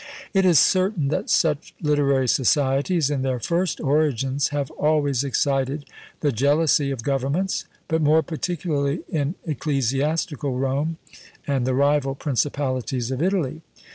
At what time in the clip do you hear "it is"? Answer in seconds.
0.33-0.57